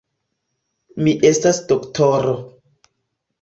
[1.07, 2.33] Mi estas doktoro.